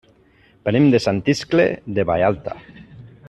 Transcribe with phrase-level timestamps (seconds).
[0.69, 1.67] Venim de Sant Iscle
[1.99, 2.57] de Vallalta.